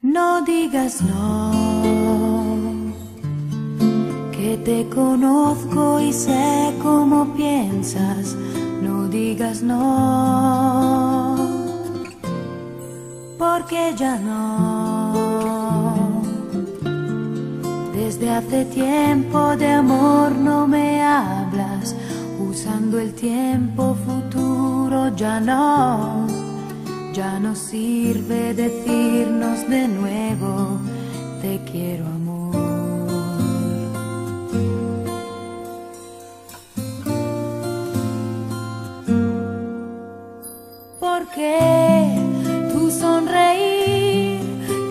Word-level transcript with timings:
No 0.00 0.42
digas 0.42 1.02
no, 1.02 1.50
que 4.30 4.56
te 4.58 4.88
conozco 4.88 5.98
y 5.98 6.12
sé 6.12 6.72
cómo 6.80 7.34
piensas. 7.34 8.36
No 8.80 9.08
digas 9.08 9.60
no, 9.60 11.34
porque 13.38 13.92
ya 13.96 14.20
no. 14.20 16.22
Desde 17.92 18.30
hace 18.30 18.66
tiempo 18.66 19.56
de 19.56 19.66
amor 19.66 20.30
no 20.30 20.68
me 20.68 21.02
hablas, 21.02 21.96
usando 22.38 23.00
el 23.00 23.14
tiempo 23.14 23.96
futuro 24.06 25.12
ya 25.16 25.40
no 25.40 26.17
ya 27.18 27.40
no 27.40 27.52
sirve 27.56 28.54
decirnos 28.54 29.68
de 29.68 29.88
nuevo, 29.88 30.78
te 31.42 31.58
quiero 31.68 32.06
amor. 32.06 32.54
Porque 41.00 41.58
tu 42.72 42.88
sonreír 42.88 44.40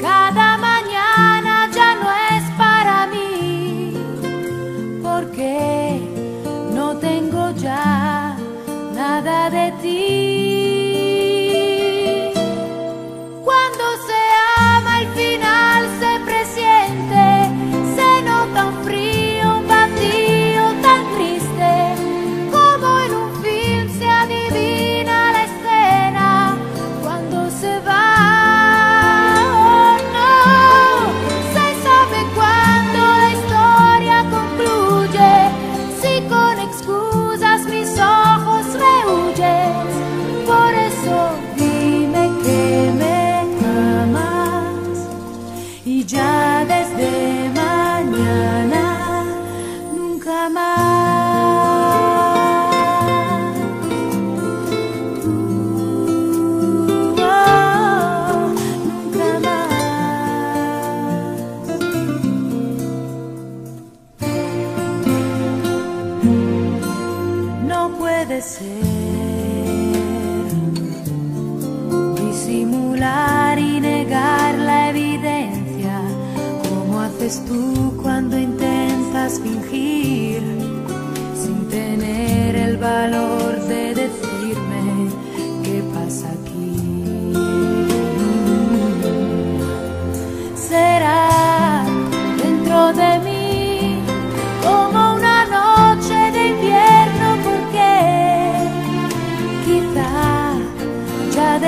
cada 0.02 0.58
mañana 0.58 1.70
ya 1.78 1.90
no 2.02 2.10
es 2.36 2.44
para 2.58 3.08
mí. 3.08 3.94
Porque 5.02 6.02
no 6.76 6.98
tengo 6.98 7.52
ya 7.52 8.36
nada 8.94 9.50
de 9.50 9.72
ti. 9.82 10.27
Ser 68.48 68.72
disimular 72.16 73.60
y 73.60 73.82
negar 73.82 74.56
la 74.56 74.90
evidencia 74.90 76.02
como 76.70 77.02
haces 77.02 77.44
tú 77.46 78.00
cuando 78.02 78.40
intentas 78.40 79.42
fingir 79.42 80.42
sin 81.36 81.68
tener 81.68 82.56
el 82.56 82.78
valor 82.78 83.67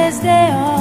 as 0.10 0.20
they 0.22 0.50
are. 0.52 0.79